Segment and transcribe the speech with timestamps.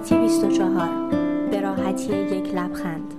[0.00, 1.10] راحتی 24
[1.50, 3.14] به راحتی یک لبخند.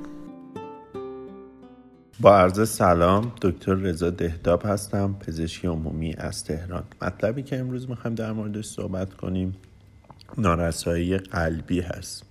[2.20, 6.84] با عرض سلام دکتر رضا دهداب هستم پزشکی عمومی از تهران.
[7.02, 9.56] مطلبی که امروز می‌خوایم در موردش صحبت کنیم
[10.38, 12.24] نارسایی قلبی هست.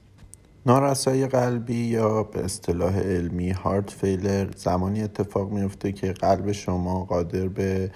[0.66, 7.48] نارسایی قلبی یا به اصطلاح علمی هارت فیلر زمانی اتفاق میفته که قلب شما قادر
[7.48, 7.90] به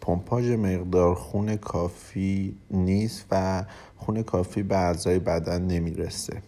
[0.00, 3.64] پمپاژ مقدار خون کافی نیست و
[3.96, 6.42] خون کافی به اعضای بدن نمی‌رسه.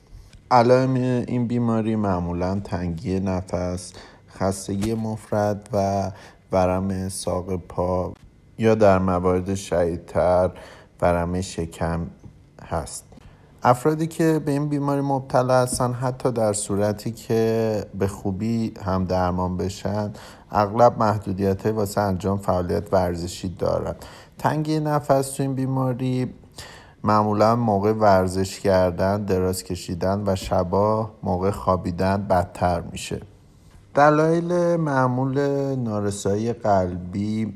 [0.50, 0.94] علائم
[1.28, 3.92] این بیماری معمولا تنگی نفس
[4.30, 6.10] خستگی مفرد و
[6.52, 8.14] ورم ساق پا
[8.58, 10.50] یا در موارد شدیدتر
[11.02, 12.06] ورم شکم
[12.62, 13.11] هست.
[13.64, 19.56] افرادی که به این بیماری مبتلا هستن حتی در صورتی که به خوبی هم درمان
[19.56, 20.12] بشن
[20.50, 23.94] اغلب محدودیت واسه انجام فعالیت ورزشی دارن.
[24.38, 26.34] تنگی نفس تو این بیماری
[27.04, 33.20] معمولا موقع ورزش کردن دراز کشیدن و شبا موقع خوابیدن بدتر میشه.
[33.94, 35.38] دلایل معمول
[35.74, 37.54] نارسایی قلبی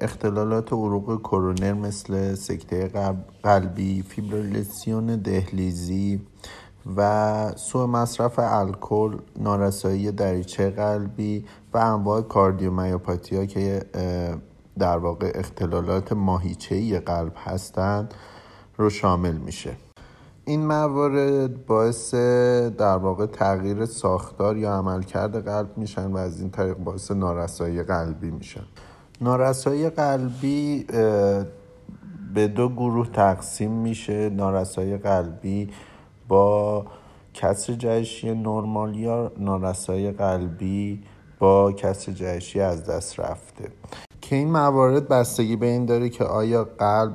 [0.00, 2.90] اختلالات عروق کرونر مثل سکته
[3.42, 6.20] قلبی فیبریلیسیون دهلیزی
[6.96, 13.82] و سوء مصرف الکل نارسایی دریچه قلبی و انواع کاردیومیوپاتی ها که
[14.78, 18.14] در واقع اختلالات ماهیچه قلب هستند
[18.76, 19.76] رو شامل میشه.
[20.44, 26.76] این موارد باعث در واقع تغییر ساختار یا عملکرد قلب میشن و از این طریق
[26.76, 28.64] باعث نارسایی قلبی میشن.
[29.22, 30.86] نارسایی قلبی
[32.34, 34.28] به دو گروه تقسیم میشه.
[34.28, 35.68] نارسایی قلبی
[36.28, 36.84] با
[37.34, 41.02] کسر جهشی نرمال یا نارسایی قلبی
[41.38, 43.68] با کسر جهشی از دست رفته.
[44.20, 47.14] که این موارد بستگی به این داره که آیا قلب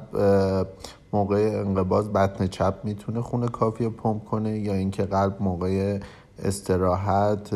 [1.14, 6.00] موقع انقباض بطن چپ می‌تونه خون کافی پمپ کنه یا اینکه قلب موقع
[6.44, 7.56] استراحت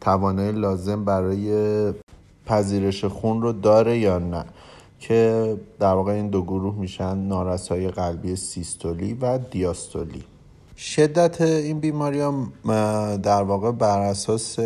[0.00, 1.92] توانایی لازم برای
[2.48, 4.44] پذیرش خون رو داره یا نه
[5.00, 10.24] که در واقع این دو گروه میشن نارسایی قلبی سیستولی و دیاستولی.
[10.76, 12.52] شدت این بیماری هم
[13.16, 14.58] در واقع بر اساس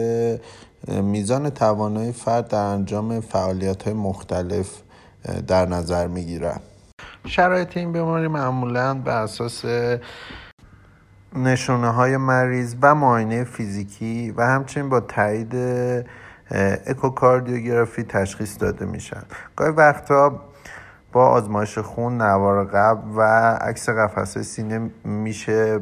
[0.88, 4.82] میزان توانایی فرد در انجام فعالیت های مختلف
[5.46, 6.60] در نظر می‌گیرن
[7.26, 9.64] شرایط این بیماری معمولا به اساس
[11.36, 15.54] نشونه های مریض و معاینه فیزیکی و همچنین با تایید
[16.86, 19.22] اکوکاردیوگرافی تشخیص داده میشن
[19.56, 20.40] گاهی وقتا
[21.12, 23.20] با آزمایش خون نوار قبل و
[23.60, 25.80] عکس قفسه سینه میشه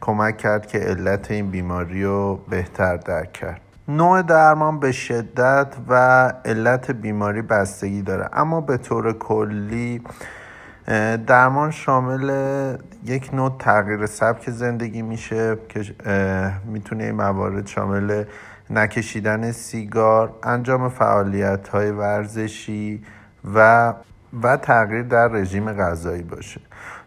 [0.00, 3.60] کمک کرد که علت این بیماری رو بهتر درک کرد.
[3.88, 5.94] نوع درمان به شدت و
[6.44, 8.28] علت بیماری بستگی داره.
[8.32, 10.02] اما به طور کلی
[11.26, 12.30] درمان شامل
[13.04, 15.84] یک نوع تغییر سبک زندگی میشه که
[16.64, 18.24] می‌تونه این موارد شامل
[18.70, 23.02] نکشیدن سیگار انجام فعالیت های ورزشی
[23.54, 23.94] و
[24.42, 26.60] و تغییر در رژیم غذایی باشه.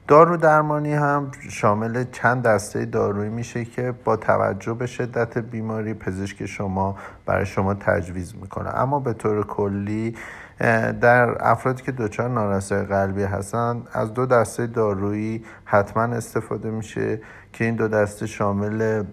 [0.07, 6.45] دارو درمانی هم شامل چند دسته دارویی میشه که با توجه به شدت بیماری پزشک
[6.45, 8.69] شما برای شما تجویز می‌کنه.
[8.69, 10.15] اما به طور کلی
[11.01, 17.21] در افرادی که دچار نارسایی قلبی هستن از دو دسته دارویی حتما استفاده میشه
[17.53, 19.03] که این دو دسته شامل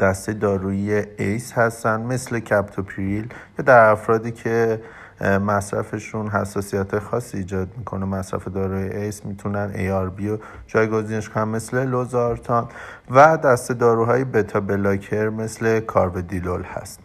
[0.00, 4.80] دسته دارویی ACE هستن مثل کپتوپریل یا در افرادی که
[5.20, 12.68] مصرفشون حساسیت خاصی ایجاد می‌کنه مصرف داروی ایس می‌تونن ARB و جایگزینش کنن مثل لوزارتان
[13.10, 17.00] و دسته داروهای بتا بلاکر مثل کاربدیلول هست.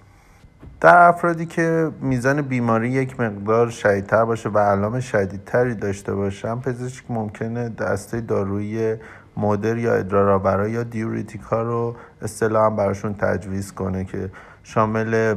[0.82, 7.04] در افرادی که میزان بیماری یک مقدار شدیدتر باشه و علام شدیدتری داشته باشن پزشک
[7.10, 8.96] ممکنه دسته دارویی
[9.38, 14.32] مدر یا ادرارآورا یا دیوریتیکا رو اصطلاحا براشون تجویز کنه که
[14.64, 15.36] شامل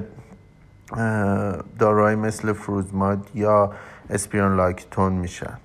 [1.78, 3.72] داروهایی مثل فروزماد یا
[4.10, 5.58] اسپیرون لاکتون میشن.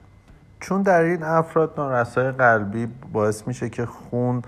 [0.60, 4.42] چون در این افراد نارسای قلبی باعث میشه که خون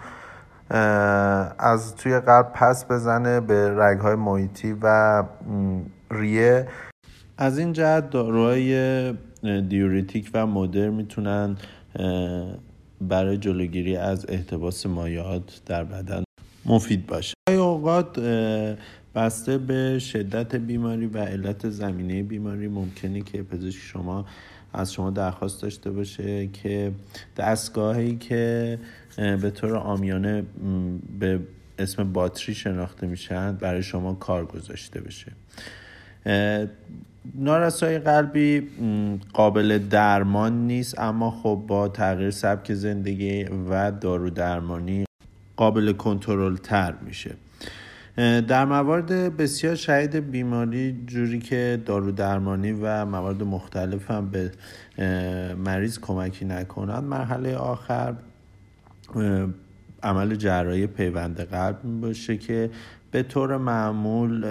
[1.60, 5.24] از توی قلب پس بزنه به رگهای محیطی و
[6.12, 6.68] ریه.
[7.38, 9.14] از این جهت داروهای
[9.70, 11.58] دیوریتیک و مدر می‌تونن
[13.02, 16.24] برای جلوگیری از احتباس مایعات در بدن
[16.66, 17.34] مفید باشه.
[17.50, 18.20] اوقات
[19.16, 24.26] بسته به شدت بیماری و علت زمینه بیماری ممکنه که پزشک شما
[24.74, 26.92] از شما درخواست داشته باشه که
[27.38, 28.80] دستگاهی که
[29.18, 30.44] به طور آمیانه
[31.20, 31.40] به
[31.80, 35.32] اسم باتری شناخته میشن برای شما کار گذاشته بشه.
[37.36, 38.70] نارسایی قلبی
[39.34, 45.06] قابل درمان نیست اما خب با تغییر سبک زندگی و دارو درمانی
[45.56, 47.36] قابل کنترل تر میشه.
[48.48, 54.52] در موارد بسیار شهید بیماری جوری که دارو درمانی و موارد مختلف هم به
[55.56, 58.16] مریض کمکی نکنند مرحله آخر
[60.04, 62.70] عمل جراحی پیوند قلب باشه که
[63.16, 64.46] به طور معمول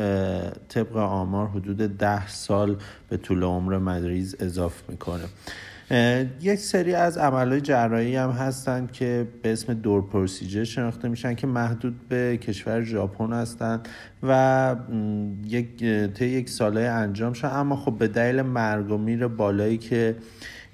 [0.68, 2.76] طبق آمار حدود ده سال
[3.08, 5.24] به طول عمر مریض اضافه می‌کنه.
[6.40, 11.46] یک سری از عملهای جراحی هم هستند که به اسم دور پروسیجر شناخته میشن که
[11.46, 13.88] محدود به کشور ژاپن هستند
[14.22, 14.76] و
[15.44, 15.84] یک
[16.14, 17.50] طی یک ساله انجام شد.
[17.52, 20.16] اما خب به دلیل مرگ و میر بالایی که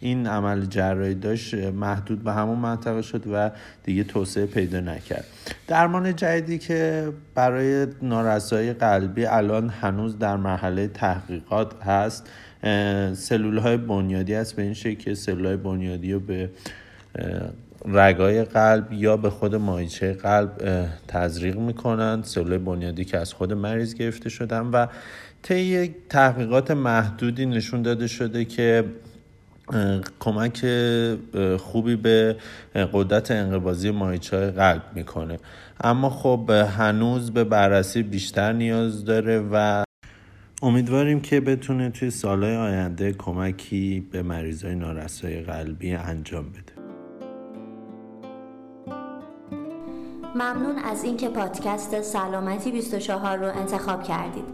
[0.00, 3.50] این عمل جراحی داشت محدود به همون منطقه شد و
[3.84, 5.24] دیگه توسعه پیدا نکرد.
[5.66, 12.30] درمان جدیدی که برای نارسایی قلبی الان هنوز در مرحله تحقیقات هست
[13.14, 14.56] سلول های بنیادی است.
[14.56, 16.50] به این شکل که سلول های بنیادی رو به
[17.84, 20.50] رگای قلب یا به خود مایچه قلب
[21.08, 24.86] تزریق می‌کنند سلول بنیادی که از خود مریض گرفته شدن و
[25.42, 28.84] طی تحقیقات محدودی نشون داده شده که
[30.20, 30.66] کمک
[31.58, 32.36] خوبی به
[32.92, 35.38] قدرت انقباضی مایچه قلب می‌کنه.
[35.80, 39.84] اما خب هنوز به بررسی بیشتر نیاز داره و
[40.62, 46.80] امیدواریم که بتونه توی سالهای آینده کمکی به مریضای نارسایی قلبی انجام بده.
[50.34, 54.44] ممنون از اینکه پادکست سلامتی 24 رو انتخاب کردید.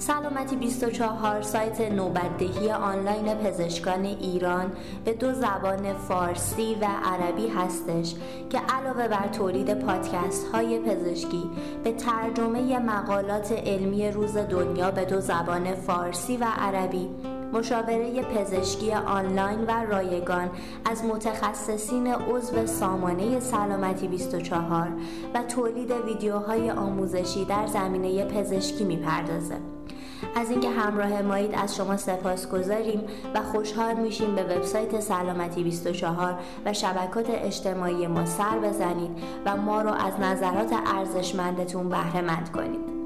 [0.00, 4.72] سلامتی 24 سایت نوبتدهی آنلاین پزشکان ایران
[5.04, 8.14] به دو زبان فارسی و عربی هستش
[8.50, 11.50] که علاوه بر تولید پادکست های پزشکی
[11.84, 17.08] به ترجمه مقالات علمی روز دنیا به دو زبان فارسی و عربی
[17.52, 20.50] مشاوره پزشکی آنلاین و رایگان
[20.84, 24.88] از متخصصین عضو سامانه سلامتی 24
[25.34, 29.69] و تولید ویدیوهای آموزشی در زمینه پزشکی می‌پردازه.
[30.36, 33.00] از اینکه همراه مایید از شما سپاس گذاریم
[33.34, 39.10] و خوشحال میشیم به وبسایت سلامتی 24 و شبکات اجتماعی ما سر بزنید
[39.46, 42.99] و ما رو از نظرات ارزشمندتون بهره مند کنید.